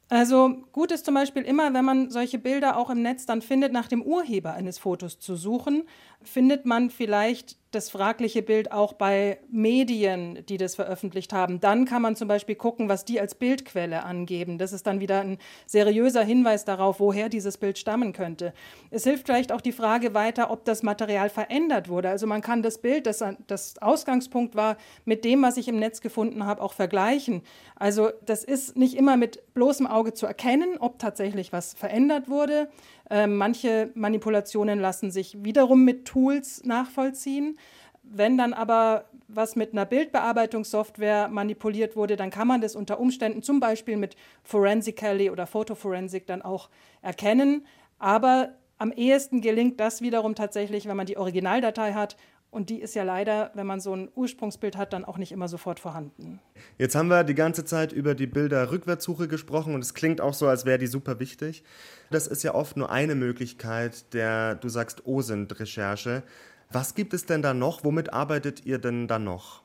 Also 0.09 0.63
gut 0.71 0.93
ist 0.93 1.05
zum 1.05 1.15
Beispiel 1.15 1.43
immer, 1.43 1.73
wenn 1.73 1.83
man 1.83 2.09
solche 2.09 2.39
Bilder 2.39 2.77
auch 2.77 2.89
im 2.89 3.01
Netz 3.01 3.25
dann 3.25 3.41
findet, 3.41 3.73
nach 3.73 3.89
dem 3.89 4.01
Urheber 4.01 4.53
eines 4.53 4.79
Fotos 4.79 5.19
zu 5.19 5.35
suchen, 5.35 5.83
findet 6.21 6.65
man 6.65 6.89
vielleicht 6.89 7.57
das 7.77 7.91
fragliche 7.91 8.41
Bild 8.41 8.71
auch 8.71 8.93
bei 8.93 9.37
Medien, 9.51 10.43
die 10.49 10.57
das 10.57 10.73
veröffentlicht 10.73 11.31
haben. 11.31 11.59
Dann 11.59 11.85
kann 11.85 12.01
man 12.01 12.15
zum 12.15 12.27
Beispiel 12.27 12.55
gucken, 12.55 12.89
was 12.89 13.05
die 13.05 13.21
als 13.21 13.35
Bildquelle 13.35 14.03
angeben. 14.03 14.57
Das 14.57 14.73
ist 14.73 14.87
dann 14.87 14.99
wieder 14.99 15.21
ein 15.21 15.37
seriöser 15.67 16.23
Hinweis 16.23 16.65
darauf, 16.65 16.99
woher 16.99 17.29
dieses 17.29 17.57
Bild 17.57 17.77
stammen 17.77 18.13
könnte. 18.13 18.51
Es 18.89 19.03
hilft 19.03 19.27
vielleicht 19.27 19.51
auch 19.51 19.61
die 19.61 19.71
Frage 19.71 20.15
weiter, 20.15 20.49
ob 20.49 20.65
das 20.65 20.81
Material 20.81 21.29
verändert 21.29 21.87
wurde. 21.87 22.09
Also 22.09 22.25
man 22.25 22.41
kann 22.41 22.63
das 22.63 22.79
Bild, 22.79 23.05
das 23.05 23.23
das 23.45 23.79
Ausgangspunkt 23.79 24.55
war, 24.55 24.77
mit 25.05 25.23
dem, 25.23 25.43
was 25.43 25.57
ich 25.57 25.67
im 25.67 25.77
Netz 25.77 26.01
gefunden 26.01 26.47
habe, 26.47 26.63
auch 26.63 26.73
vergleichen. 26.73 27.43
Also 27.75 28.09
das 28.25 28.43
ist 28.43 28.75
nicht 28.75 28.95
immer 28.97 29.17
mit 29.17 29.53
bloßem 29.53 29.85
Auge 29.85 30.15
zu 30.15 30.25
erkennen, 30.25 30.77
ob 30.79 30.97
tatsächlich 30.97 31.53
was 31.53 31.75
verändert 31.75 32.27
wurde. 32.27 32.69
Äh, 33.09 33.27
manche 33.27 33.91
Manipulationen 33.93 34.79
lassen 34.79 35.11
sich 35.11 35.43
wiederum 35.43 35.85
mit 35.85 36.05
Tools 36.05 36.63
nachvollziehen. 36.63 37.57
Wenn 38.03 38.37
dann 38.37 38.53
aber 38.53 39.05
was 39.27 39.55
mit 39.55 39.73
einer 39.73 39.85
Bildbearbeitungssoftware 39.85 41.27
manipuliert 41.27 41.95
wurde, 41.95 42.15
dann 42.15 42.29
kann 42.29 42.47
man 42.47 42.61
das 42.61 42.75
unter 42.75 42.99
Umständen 42.99 43.43
zum 43.43 43.59
Beispiel 43.59 43.97
mit 43.97 44.15
Forensically 44.43 45.29
oder 45.29 45.45
Photoforensic 45.47 46.25
dann 46.27 46.41
auch 46.41 46.69
erkennen. 47.01 47.65
Aber 47.99 48.53
am 48.77 48.91
ehesten 48.91 49.41
gelingt 49.41 49.79
das 49.79 50.01
wiederum 50.01 50.35
tatsächlich, 50.35 50.87
wenn 50.87 50.95
man 50.95 51.07
die 51.07 51.17
Originaldatei 51.17 51.93
hat 51.93 52.15
Und 52.57 52.71
die 52.71 52.81
ist 52.81 52.95
ja 52.95 53.03
leider, 53.03 53.51
wenn 53.53 53.67
man 53.67 53.79
so 53.79 53.95
ein 53.95 54.09
Ursprungsbild 54.15 54.77
hat, 54.77 54.91
dann 54.91 55.05
auch 55.05 55.19
nicht 55.19 55.31
immer 55.31 55.47
sofort 55.47 55.79
vorhanden. 55.79 56.39
Jetzt 56.79 56.95
haben 56.95 57.07
wir 57.07 57.23
die 57.23 57.35
ganze 57.35 57.65
Zeit 57.65 57.91
über 57.91 58.15
die 58.15 58.25
Bilder-Rückwärtssuche 58.25 59.27
gesprochen 59.27 59.75
und 59.75 59.83
es 59.83 59.93
klingt 59.93 60.21
auch 60.21 60.33
so, 60.33 60.47
als 60.47 60.65
wäre 60.65 60.79
die 60.79 60.87
super 60.87 61.19
wichtig. 61.19 61.63
Das 62.09 62.25
ist 62.25 62.41
ja 62.41 62.55
oft 62.55 62.75
nur 62.75 62.89
eine 62.89 63.13
Möglichkeit 63.13 64.11
der, 64.15 64.55
du 64.55 64.69
sagst, 64.69 65.05
OSINT-Recherche. 65.05 66.23
Was 66.71 66.95
gibt 66.95 67.13
es 67.13 67.27
denn 67.27 67.43
da 67.43 67.53
noch? 67.53 67.83
Womit 67.83 68.11
arbeitet 68.11 68.65
ihr 68.65 68.79
denn 68.79 69.07
da 69.07 69.19
noch? 69.19 69.61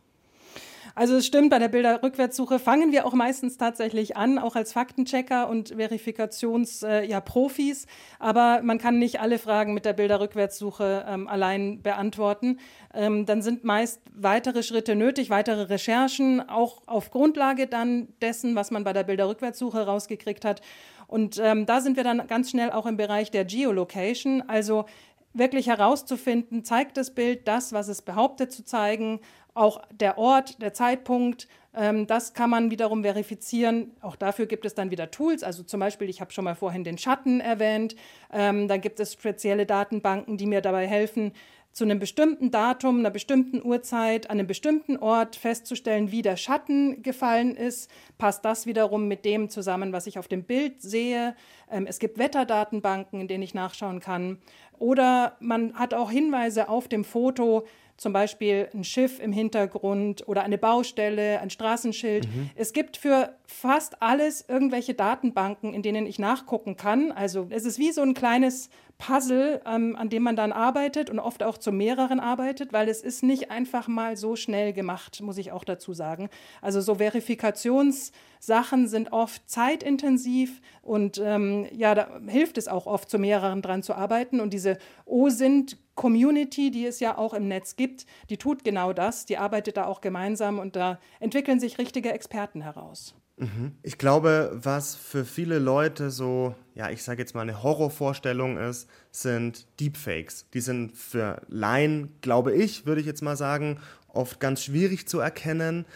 Also 0.94 1.16
es 1.16 1.26
stimmt, 1.26 1.50
bei 1.50 1.58
der 1.58 1.68
Bilderrückwärtssuche 1.68 2.58
fangen 2.58 2.92
wir 2.92 3.06
auch 3.06 3.14
meistens 3.14 3.56
tatsächlich 3.56 4.16
an, 4.16 4.38
auch 4.38 4.56
als 4.56 4.72
Faktenchecker 4.72 5.49
und 5.49 5.70
Verifikationsprofis. 5.70 7.84
Äh, 7.84 7.87
ja, 7.87 7.92
Aber 8.18 8.62
man 8.62 8.78
kann 8.78 8.99
nicht 8.99 9.20
alle 9.20 9.38
Fragen 9.38 9.75
mit 9.75 9.84
der 9.84 9.94
Bilderrückwärtssuche 9.94 11.06
ähm, 11.08 11.28
allein 11.28 11.82
beantworten. 11.82 12.58
Ähm, 12.92 13.25
dann 13.25 13.40
sind 13.40 13.64
meist 13.64 14.02
weitere 14.14 14.62
Schritte 14.62 14.94
nötig, 14.94 15.30
weitere 15.30 15.62
Recherchen, 15.62 16.46
auch 16.49 16.82
auf 16.87 17.11
Grundlage 17.11 17.66
dann 17.66 18.08
dessen, 18.20 18.54
was 18.54 18.70
man 18.70 18.84
bei 18.84 18.92
der 18.92 19.04
Bilderrückwärtssuche 19.04 19.87
rausgekriegt 19.87 20.44
hat. 20.44 20.61
Und 21.06 21.38
ähm, 21.42 21.66
da 21.66 21.80
sind 21.80 21.96
wir 21.96 22.04
dann 22.04 22.26
ganz 22.26 22.50
schnell 22.50 22.70
auch 22.70 22.87
im 22.87 22.96
Bereich 22.96 23.30
der 23.30 23.44
Geolocation, 23.44 24.42
also 24.46 24.87
wirklich 25.34 25.66
herauszufinden, 25.66 26.64
zeigt 26.64 26.96
das 26.96 27.14
Bild 27.14 27.49
das, 27.49 27.72
was 27.72 27.88
es 27.88 28.02
behauptet 28.02 28.52
zu 28.52 28.64
zeigen, 28.64 29.20
auch 29.54 29.82
der 29.90 30.18
Ort, 30.18 30.61
der 30.62 30.73
Zeitpunkt, 30.73 31.49
ähm, 31.75 32.06
das 32.06 32.35
kann 32.35 32.50
man 32.50 32.71
wiederum 32.71 33.02
verifizieren. 33.02 33.92
Auch 34.00 34.16
dafür 34.16 34.47
gibt 34.47 34.64
es 34.64 34.75
dann 34.75 34.90
wieder 34.90 35.11
Tools. 35.11 35.42
Also 35.42 35.62
zum 35.62 35.80
Beispiel, 35.80 36.09
ich 36.09 36.21
habe 36.21 36.32
schon 36.32 36.44
mal 36.44 36.54
vorhin 36.54 36.85
den 36.85 36.99
Schatten 36.99 37.40
erwähnt. 37.40 37.97
Ähm, 38.32 38.68
dann 38.68 38.80
gibt 38.80 39.00
es 39.00 39.14
spezielle 39.14 39.66
Datenbanken, 39.66 40.37
die 40.37 40.47
mir 40.47 40.61
dabei 40.61 40.87
helfen, 40.87 41.32
zu 41.73 41.85
einem 41.85 41.99
bestimmten 41.99 42.50
Datum, 42.50 42.99
einer 42.99 43.11
bestimmten 43.11 43.64
Uhrzeit, 43.64 44.28
an 44.28 44.38
einem 44.38 44.47
bestimmten 44.47 44.99
Ort 44.99 45.37
festzustellen, 45.37 46.12
wie 46.12 46.21
der 46.21 46.37
Schatten 46.37 47.02
gefallen 47.02 47.56
ist. 47.56 47.90
Passt 48.18 48.44
das 48.44 48.66
wiederum 48.66 49.09
mit 49.09 49.25
dem 49.25 49.49
zusammen, 49.49 49.94
was 49.94 50.06
ich 50.06 50.18
auf 50.18 50.28
dem 50.28 50.44
Bild 50.44 50.82
sehe? 50.82 51.35
Ähm, 51.71 51.87
es 51.88 51.99
gibt 51.99 52.18
Wetterdatenbanken, 52.18 53.23
in 53.23 53.28
denen 53.28 53.42
ich 53.42 53.54
nachschauen 53.54 54.00
kann. 54.00 54.38
Oder 54.78 55.37
man 55.40 55.75
hat 55.75 55.94
auch 55.94 56.11
Hinweise 56.11 56.68
auf 56.68 56.88
dem 56.88 57.04
Foto, 57.04 57.64
zum 58.02 58.12
Beispiel 58.12 58.68
ein 58.75 58.82
Schiff 58.82 59.21
im 59.21 59.32
Hintergrund 59.32 60.26
oder 60.26 60.42
eine 60.42 60.59
Baustelle, 60.59 61.40
ein 61.40 61.50
Straßenschild. 61.50 62.26
Mhm. 62.26 62.50
Es 62.56 62.73
gibt 62.73 62.97
für 62.97 63.35
fast 63.47 64.02
alles 64.02 64.44
irgendwelche 64.49 64.92
Datenbanken, 64.92 65.73
in 65.73 65.82
denen 65.82 66.06
ich 66.06 66.18
nachgucken 66.18 66.76
kann. 66.76 67.12
Also 67.12 67.47
es 67.50 67.64
ist 67.64 67.78
wie 67.78 67.92
so 67.92 68.02
ein 68.02 68.14
kleines 68.14 68.71
Puzzle, 69.02 69.61
ähm, 69.66 69.97
an 69.97 70.11
dem 70.11 70.23
man 70.23 70.37
dann 70.37 70.52
arbeitet 70.52 71.11
und 71.11 71.18
oft 71.18 71.42
auch 71.42 71.59
zu 71.59 71.73
mehreren 71.73 72.21
arbeitet, 72.21 72.73
weil 72.73 72.88
es 72.88 73.02
ist 73.02 73.25
nicht 73.25 73.50
einfach 73.50 73.88
mal 73.88 74.16
so 74.16 74.37
schnell 74.37 74.73
gemacht, 74.73 75.21
muss 75.23 75.38
ich 75.38 75.50
auch 75.50 75.64
dazu 75.64 75.92
sagen. 75.92 76.30
Also 76.61 76.80
so 76.80 76.94
Verifikationssachen 76.94 78.87
sind 78.87 79.12
oft 79.12 79.50
zeitintensiv 79.50 80.61
und 80.82 81.18
ähm, 81.18 81.66
ja, 81.73 81.97
da 81.97 82.21
hilft 82.28 82.59
es 82.59 82.68
auch 82.68 82.87
oft, 82.87 83.11
zu 83.11 83.18
mehreren 83.18 83.61
dran 83.61 83.82
zu 83.82 83.94
arbeiten. 83.94 84.38
Und 84.38 84.52
diese 84.52 84.78
OSINT 85.04 85.78
Community, 85.97 86.71
die 86.71 86.87
es 86.87 87.00
ja 87.00 87.18
auch 87.18 87.35
im 87.35 87.49
Netz 87.49 87.75
gibt, 87.75 88.06
die 88.30 88.37
tut 88.37 88.62
genau 88.62 88.92
das, 88.92 89.26
die 89.26 89.37
arbeitet 89.37 89.78
da 89.78 89.87
auch 89.87 90.00
gemeinsam 90.00 90.61
und 90.61 90.76
da 90.76 91.00
entwickeln 91.18 91.59
sich 91.59 91.78
richtige 91.78 92.12
Experten 92.12 92.61
heraus. 92.61 93.16
Mhm. 93.42 93.72
Ich 93.82 93.99
glaube, 93.99 94.52
was 94.54 94.94
für 94.94 95.25
viele 95.25 95.58
Leute 95.58 96.12
so, 96.12 96.54
ja, 96.76 96.90
ich 96.90 97.02
sage 97.02 97.20
jetzt 97.20 97.34
mal 97.34 97.40
eine 97.40 97.64
Horrorvorstellung 97.64 98.56
ist, 98.56 98.88
sind 99.11 99.66
Deepfakes. 99.80 100.46
Die 100.54 100.61
sind 100.61 100.96
für 100.96 101.42
Laien, 101.49 102.14
glaube 102.20 102.54
ich, 102.54 102.87
würde 102.87 103.00
ich 103.00 103.06
jetzt 103.06 103.20
mal 103.20 103.37
sagen, 103.37 103.80
oft 104.06 104.38
ganz 104.38 104.62
schwierig 104.62 105.08
zu 105.08 105.18
erkennen. 105.18 105.87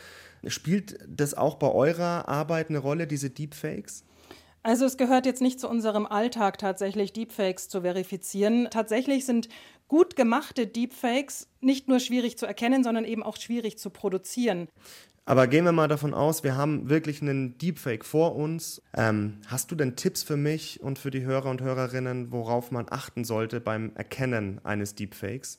Spielt 0.48 0.98
das 1.06 1.34
auch 1.34 1.54
bei 1.54 1.70
eurer 1.70 2.28
Arbeit 2.28 2.68
eine 2.68 2.78
Rolle, 2.78 3.06
diese 3.06 3.30
Deepfakes? 3.30 4.04
Also 4.64 4.84
es 4.84 4.96
gehört 4.96 5.24
jetzt 5.24 5.40
nicht 5.40 5.60
zu 5.60 5.68
unserem 5.68 6.04
Alltag 6.04 6.58
tatsächlich, 6.58 7.12
Deepfakes 7.12 7.68
zu 7.68 7.82
verifizieren. 7.82 8.66
Tatsächlich 8.72 9.24
sind 9.24 9.48
gut 9.86 10.16
gemachte 10.16 10.66
Deepfakes 10.66 11.48
nicht 11.60 11.86
nur 11.86 12.00
schwierig 12.00 12.38
zu 12.38 12.46
erkennen, 12.46 12.82
sondern 12.82 13.04
eben 13.04 13.22
auch 13.22 13.36
schwierig 13.36 13.78
zu 13.78 13.90
produzieren. 13.90 14.66
Aber 15.28 15.48
gehen 15.48 15.64
wir 15.64 15.72
mal 15.72 15.88
davon 15.88 16.14
aus, 16.14 16.44
wir 16.44 16.56
haben 16.56 16.88
wirklich 16.88 17.20
einen 17.20 17.58
Deepfake 17.58 18.04
vor 18.04 18.36
uns. 18.36 18.80
Ähm, 18.96 19.40
hast 19.48 19.72
du 19.72 19.74
denn 19.74 19.96
Tipps 19.96 20.22
für 20.22 20.36
mich 20.36 20.80
und 20.80 21.00
für 21.00 21.10
die 21.10 21.24
Hörer 21.24 21.50
und 21.50 21.60
Hörerinnen, 21.60 22.30
worauf 22.30 22.70
man 22.70 22.86
achten 22.88 23.24
sollte 23.24 23.60
beim 23.60 23.90
Erkennen 23.96 24.60
eines 24.62 24.94
Deepfakes? 24.94 25.58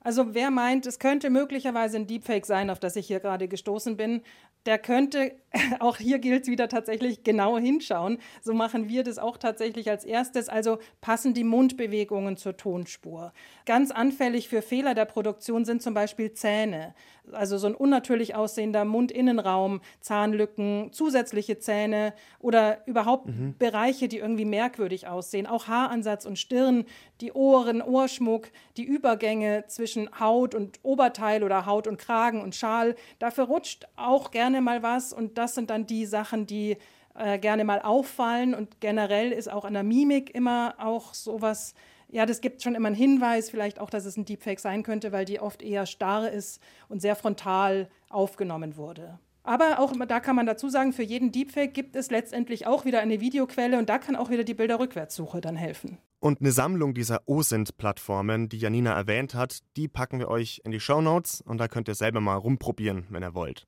Also 0.00 0.34
wer 0.34 0.52
meint, 0.52 0.86
es 0.86 1.00
könnte 1.00 1.30
möglicherweise 1.30 1.96
ein 1.96 2.06
Deepfake 2.06 2.46
sein, 2.46 2.70
auf 2.70 2.78
das 2.78 2.94
ich 2.94 3.08
hier 3.08 3.18
gerade 3.18 3.48
gestoßen 3.48 3.96
bin, 3.96 4.22
der 4.66 4.78
könnte, 4.78 5.32
auch 5.80 5.96
hier 5.96 6.18
gilt 6.18 6.42
es 6.42 6.48
wieder 6.48 6.68
tatsächlich, 6.68 7.24
genau 7.24 7.56
hinschauen. 7.56 8.18
So 8.42 8.52
machen 8.52 8.88
wir 8.88 9.04
das 9.04 9.18
auch 9.18 9.36
tatsächlich 9.36 9.88
als 9.88 10.04
erstes. 10.04 10.48
Also 10.48 10.78
passen 11.00 11.34
die 11.34 11.44
Mundbewegungen 11.44 12.36
zur 12.36 12.56
Tonspur. 12.56 13.32
Ganz 13.64 13.90
anfällig 13.90 14.48
für 14.48 14.62
Fehler 14.62 14.94
der 14.94 15.04
Produktion 15.04 15.64
sind 15.64 15.82
zum 15.82 15.94
Beispiel 15.94 16.32
Zähne. 16.32 16.94
Also 17.32 17.58
so 17.58 17.66
ein 17.66 17.74
unnatürlich 17.74 18.34
aussehender 18.34 18.86
Mundinnenraum, 18.86 19.80
Zahnlücken, 20.00 20.92
zusätzliche 20.92 21.58
Zähne 21.58 22.14
oder 22.38 22.86
überhaupt 22.86 23.26
mhm. 23.26 23.54
Bereiche, 23.58 24.08
die 24.08 24.18
irgendwie 24.18 24.46
merkwürdig 24.46 25.06
aussehen. 25.06 25.46
Auch 25.46 25.68
Haaransatz 25.68 26.24
und 26.24 26.38
Stirn, 26.38 26.86
die 27.20 27.32
Ohren, 27.32 27.82
Ohrschmuck, 27.82 28.48
die 28.78 28.84
Übergänge 28.84 29.64
zwischen 29.66 30.08
Haut 30.18 30.54
und 30.54 30.80
Oberteil 30.82 31.42
oder 31.44 31.66
Haut 31.66 31.86
und 31.86 31.98
Kragen 31.98 32.40
und 32.40 32.54
Schal. 32.54 32.96
Dafür 33.18 33.44
rutscht 33.44 33.86
auch 33.96 34.30
gerne 34.30 34.58
gerne 34.58 34.60
mal 34.62 34.82
was 34.82 35.12
und 35.12 35.37
das 35.38 35.54
sind 35.54 35.70
dann 35.70 35.86
die 35.86 36.04
Sachen, 36.04 36.46
die 36.46 36.76
äh, 37.14 37.38
gerne 37.38 37.64
mal 37.64 37.80
auffallen 37.80 38.54
und 38.54 38.80
generell 38.80 39.32
ist 39.32 39.50
auch 39.50 39.64
an 39.64 39.74
der 39.74 39.82
Mimik 39.82 40.34
immer 40.34 40.74
auch 40.78 41.14
sowas, 41.14 41.74
ja, 42.10 42.26
das 42.26 42.40
gibt 42.40 42.62
schon 42.62 42.74
immer 42.74 42.88
einen 42.88 42.96
Hinweis, 42.96 43.50
vielleicht 43.50 43.80
auch, 43.80 43.90
dass 43.90 44.04
es 44.04 44.16
ein 44.16 44.24
Deepfake 44.24 44.60
sein 44.60 44.82
könnte, 44.82 45.12
weil 45.12 45.24
die 45.24 45.40
oft 45.40 45.62
eher 45.62 45.86
starr 45.86 46.30
ist 46.30 46.60
und 46.88 47.00
sehr 47.00 47.16
frontal 47.16 47.88
aufgenommen 48.08 48.76
wurde. 48.76 49.18
Aber 49.42 49.78
auch 49.78 49.94
da 50.06 50.20
kann 50.20 50.36
man 50.36 50.44
dazu 50.44 50.68
sagen, 50.68 50.92
für 50.92 51.02
jeden 51.02 51.32
Deepfake 51.32 51.72
gibt 51.72 51.96
es 51.96 52.10
letztendlich 52.10 52.66
auch 52.66 52.84
wieder 52.84 53.00
eine 53.00 53.20
Videoquelle 53.20 53.78
und 53.78 53.88
da 53.88 53.98
kann 53.98 54.14
auch 54.14 54.28
wieder 54.28 54.44
die 54.44 54.54
Bilderrückwärtssuche 54.54 55.40
dann 55.40 55.56
helfen. 55.56 55.96
Und 56.20 56.40
eine 56.40 56.52
Sammlung 56.52 56.92
dieser 56.92 57.26
OSINT-Plattformen, 57.26 58.48
die 58.48 58.58
Janina 58.58 58.92
erwähnt 58.92 59.34
hat, 59.34 59.60
die 59.76 59.88
packen 59.88 60.18
wir 60.18 60.28
euch 60.28 60.60
in 60.64 60.72
die 60.72 60.80
Show 60.80 61.00
Notes 61.00 61.40
und 61.40 61.58
da 61.58 61.68
könnt 61.68 61.88
ihr 61.88 61.94
selber 61.94 62.20
mal 62.20 62.34
rumprobieren, 62.34 63.06
wenn 63.08 63.22
ihr 63.22 63.34
wollt. 63.34 63.66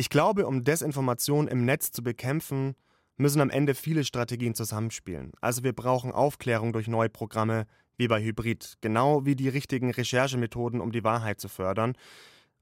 Ich 0.00 0.10
glaube, 0.10 0.46
um 0.46 0.62
Desinformation 0.62 1.48
im 1.48 1.64
Netz 1.64 1.90
zu 1.90 2.04
bekämpfen, 2.04 2.76
müssen 3.16 3.40
am 3.40 3.50
Ende 3.50 3.74
viele 3.74 4.04
Strategien 4.04 4.54
zusammenspielen. 4.54 5.32
Also 5.40 5.64
wir 5.64 5.72
brauchen 5.72 6.12
Aufklärung 6.12 6.72
durch 6.72 6.86
neue 6.86 7.08
Programme, 7.08 7.66
wie 7.96 8.06
bei 8.06 8.22
Hybrid, 8.22 8.76
genau 8.80 9.26
wie 9.26 9.34
die 9.34 9.48
richtigen 9.48 9.90
Recherchemethoden, 9.90 10.80
um 10.80 10.92
die 10.92 11.02
Wahrheit 11.02 11.40
zu 11.40 11.48
fördern. 11.48 11.94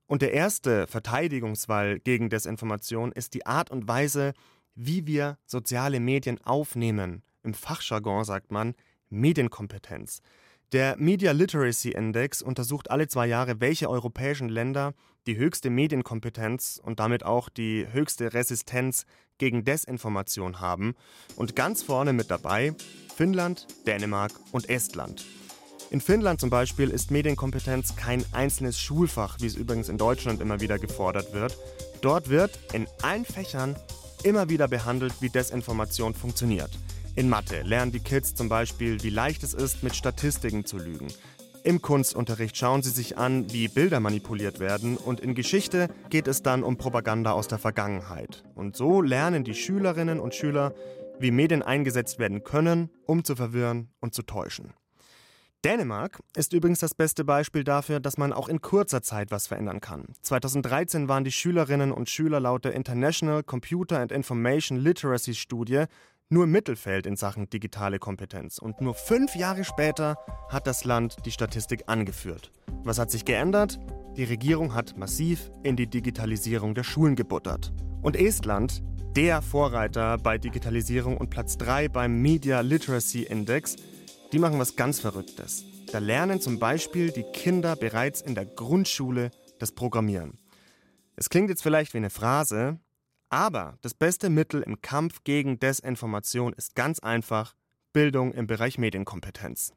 Und 0.07 0.23
der 0.23 0.33
erste 0.33 0.87
Verteidigungswall 0.87 2.00
gegen 2.00 2.31
Desinformation 2.31 3.12
ist 3.12 3.35
die 3.35 3.45
Art 3.45 3.71
und 3.71 3.87
Weise, 3.87 4.33
wie 4.75 5.07
wir 5.07 5.37
soziale 5.45 6.00
Medien 6.00 6.43
aufnehmen. 6.43 7.23
Im 7.43 7.52
Fachjargon 7.52 8.25
sagt 8.25 8.50
man 8.50 8.75
Medienkompetenz. 9.11 10.23
Der 10.73 10.96
Media 10.99 11.30
Literacy 11.30 11.90
Index 11.90 12.42
untersucht 12.42 12.90
alle 12.90 13.06
zwei 13.06 13.28
Jahre, 13.28 13.61
welche 13.61 13.88
europäischen 13.88 14.49
Länder 14.49 14.94
die 15.28 15.37
höchste 15.37 15.70
Medienkompetenz 15.70 16.80
und 16.82 16.99
damit 16.99 17.25
auch 17.25 17.49
die 17.49 17.87
höchste 17.92 18.35
Resistenz 18.35 19.06
gegen 19.38 19.64
Desinformation 19.64 20.61
haben. 20.61 20.96
Und 21.37 21.54
ganz 21.54 21.85
vorne 21.85 22.12
mit 22.12 22.32
dabei 22.32 22.75
Finnland, 23.14 23.68
Dänemark 23.87 24.32
und 24.50 24.68
Estland. 24.68 25.25
In 25.90 26.00
Finnland 26.00 26.40
zum 26.40 26.50
Beispiel 26.50 26.90
ist 26.90 27.12
Medienkompetenz 27.12 27.94
kein 27.94 28.25
einzelnes 28.32 28.80
Schulfach, 28.80 29.38
wie 29.40 29.46
es 29.46 29.54
übrigens 29.54 29.88
in 29.88 29.99
Deutschland 29.99 30.40
immer 30.40 30.61
wieder 30.61 30.80
gefordert 30.80 31.32
wird. 31.32 31.56
Dort 32.02 32.28
wird 32.28 32.58
in 32.73 32.88
allen 33.02 33.25
Fächern 33.25 33.76
immer 34.25 34.49
wieder 34.49 34.66
behandelt, 34.66 35.14
wie 35.20 35.28
Desinformation 35.28 36.12
funktioniert. 36.12 36.70
In 37.16 37.30
Mathe 37.30 37.62
lernen 37.62 37.92
die 37.92 38.00
Kids 38.00 38.35
zum 38.35 38.50
Beispiel, 38.50 39.02
wie 39.02 39.08
leicht 39.08 39.42
es 39.42 39.54
ist, 39.54 39.82
mit 39.82 39.96
Statistiken 39.96 40.66
zu 40.66 40.76
lügen. 40.76 41.06
Im 41.64 41.80
Kunstunterricht 41.80 42.58
schauen 42.58 42.82
sie 42.82 42.90
sich 42.90 43.16
an, 43.16 43.50
wie 43.50 43.68
Bilder 43.68 44.00
manipuliert 44.00 44.61
werden 44.61 44.99
und 44.99 45.20
in 45.20 45.35
Geschichte 45.35 45.88
geht 46.11 46.28
es 46.28 46.42
dann 46.42 46.62
um 46.62 46.76
Propaganda 46.76 47.32
aus 47.32 47.49
der 47.49 47.56
Vergangenheit. 47.56 48.44
Und 48.54 48.76
so 48.76 49.00
lernen 49.00 49.44
die 49.44 49.54
Schülerinnen 49.54 50.20
und 50.20 50.35
Schüler, 50.35 50.75
wie 51.18 51.30
Medien 51.30 51.62
eingesetzt 51.62 52.18
werden 52.18 52.44
können, 52.44 52.90
um 53.06 53.25
zu 53.25 53.35
verwirren 53.35 53.88
und 54.00 54.14
zu 54.14 54.23
täuschen. 54.23 54.75
Dänemark 55.64 56.20
ist 56.37 56.52
übrigens 56.52 56.80
das 56.80 56.94
beste 56.94 57.25
Beispiel 57.25 57.64
dafür, 57.64 57.99
dass 57.99 58.18
man 58.18 58.35
auch 58.35 58.49
in 58.49 58.61
kurzer 58.61 59.00
Zeit 59.00 59.30
was 59.30 59.46
verändern 59.46 59.80
kann. 59.80 60.04
2013 60.20 61.08
waren 61.08 61.25
die 61.25 61.32
Schülerinnen 61.32 61.92
und 61.92 62.11
Schüler 62.11 62.40
laut 62.40 62.66
der 62.66 62.75
International 62.75 63.42
Computer 63.42 63.99
and 64.00 64.12
Information 64.12 64.78
Literacy 64.78 65.35
Studie 65.35 65.87
nur 66.28 66.45
im 66.45 66.50
Mittelfeld 66.50 67.06
in 67.06 67.16
Sachen 67.16 67.49
digitale 67.49 67.99
Kompetenz. 67.99 68.59
Und 68.59 68.80
nur 68.80 68.95
fünf 68.95 69.37
Jahre 69.37 69.64
später 69.64 70.16
hat 70.49 70.66
das 70.66 70.85
Land 70.85 71.16
die 71.25 71.30
Statistik 71.30 71.85
angeführt. 71.87 72.50
Was 72.83 72.99
hat 72.99 73.11
sich 73.11 73.25
geändert? 73.25 73.78
Die 74.16 74.25
Regierung 74.25 74.75
hat 74.75 74.97
massiv 74.97 75.50
in 75.62 75.76
die 75.76 75.87
Digitalisierung 75.87 76.75
der 76.75 76.85
Schulen 76.85 77.16
gebuttert. 77.16 77.73
Und 78.02 78.16
Estland, 78.16 78.83
der 79.14 79.40
Vorreiter 79.42 80.18
bei 80.18 80.38
Digitalisierung 80.38 81.16
und 81.16 81.30
Platz 81.30 81.59
3 81.59 81.88
beim 81.88 82.21
Media 82.21 82.61
Literacy 82.61 83.23
Index, 83.23 83.76
die 84.33 84.38
machen 84.38 84.59
was 84.59 84.76
ganz 84.76 85.00
Verrücktes. 85.00 85.64
Da 85.92 85.99
lernen 85.99 86.40
zum 86.40 86.59
Beispiel 86.59 87.12
die 87.12 87.23
Kinder 87.23 87.76
bereits 87.76 88.21
in 88.21 88.35
der 88.35 88.45
Grundschule 88.45 89.30
das 89.59 89.73
Programmieren. 89.73 90.38
Es 91.14 91.30
klingt 91.30 91.49
jetzt 91.49 91.62
vielleicht 91.62 91.95
wie 91.95 91.99
eine 91.99 92.11
Phrase, 92.11 92.78
aber 93.28 93.78
das 93.83 93.95
beste 93.95 94.30
Mittel 94.30 94.62
im 94.62 94.80
Kampf 94.80 95.25
gegen 95.25 95.59
Desinformation 95.59 96.52
ist 96.52 96.75
ganz 96.75 96.99
einfach 97.00 97.54
Bildung 97.92 98.33
im 98.33 98.47
Bereich 98.47 98.78
Medienkompetenz. 98.78 99.73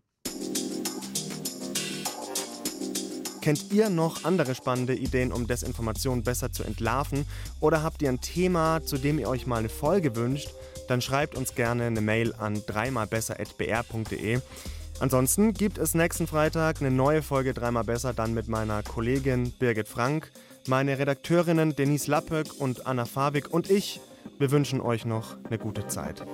Kennt 3.42 3.72
ihr 3.72 3.90
noch 3.90 4.26
andere 4.26 4.54
spannende 4.54 4.94
Ideen, 4.94 5.32
um 5.32 5.48
Desinformation 5.48 6.24
besser 6.24 6.52
zu 6.52 6.64
entlarven? 6.64 7.26
Oder 7.62 7.84
habt 7.84 8.02
ihr 8.02 8.10
ein 8.10 8.20
Thema, 8.20 8.82
zu 8.84 8.98
dem 8.98 9.18
ihr 9.18 9.30
euch 9.30 9.48
mal 9.48 9.58
eine 9.58 9.70
Folge 9.70 10.16
wünscht? 10.16 10.50
Dann 10.88 11.02
schreibt 11.02 11.36
uns 11.36 11.56
gerne 11.56 11.86
eine 11.86 12.02
Mail 12.02 12.34
an 12.34 12.62
dreimalbesser.br.de. 12.66 14.42
Ansonsten 15.00 15.54
gibt 15.54 15.78
es 15.78 15.94
nächsten 15.96 16.28
Freitag 16.28 16.82
eine 16.82 16.92
neue 16.92 17.22
Folge 17.22 17.54
Dreimal 17.54 17.86
Besser, 17.86 18.14
dann 18.14 18.34
mit 18.34 18.50
meiner 18.50 18.84
Kollegin 18.84 19.52
Birgit 19.58 19.88
Frank. 19.88 20.30
Meine 20.68 21.00
Redakteurinnen 21.00 21.76
Denise 21.76 22.08
Lappöck 22.08 22.60
und 22.60 22.86
Anna 22.86 23.06
Fabik 23.06 23.52
und 23.52 23.70
ich, 23.70 24.00
wir 24.38 24.52
wünschen 24.52 24.82
euch 24.82 25.06
noch 25.06 25.36
eine 25.46 25.58
gute 25.58 25.88
Zeit. 25.88 26.26